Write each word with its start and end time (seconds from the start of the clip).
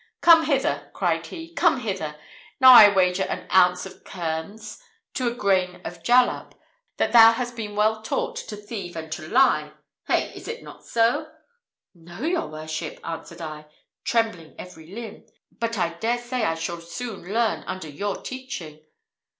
'Come 0.21 0.45
hither,' 0.45 0.89
cried 0.95 1.27
he, 1.27 1.53
'come 1.53 1.81
hither! 1.81 2.15
Now 2.59 2.73
I 2.73 2.91
wager 2.91 3.21
an 3.21 3.45
ounce 3.53 3.85
of 3.85 4.03
kermes 4.03 4.79
to 5.13 5.27
a 5.27 5.35
grain 5.35 5.79
of 5.85 6.01
jalap 6.01 6.55
that 6.97 7.11
thou 7.11 7.33
hast 7.33 7.55
been 7.55 7.75
well 7.75 8.01
taught 8.01 8.35
to 8.47 8.55
thieve 8.55 8.95
and 8.95 9.11
to 9.11 9.27
lie! 9.27 9.73
Hey? 10.07 10.31
Is 10.33 10.47
it 10.47 10.63
not 10.63 10.83
so?' 10.87 11.27
'No, 11.93 12.21
your 12.23 12.47
worship,' 12.47 12.99
answered 13.07 13.41
I, 13.41 13.67
trembling 14.03 14.55
every 14.57 14.87
limb, 14.87 15.23
'but 15.51 15.77
I 15.77 15.89
dare 15.89 16.17
say 16.17 16.45
I 16.45 16.55
shall 16.55 16.81
soon 16.81 17.31
learn 17.31 17.61
under 17.67 17.87
your 17.87 18.23
teaching.' 18.23 18.79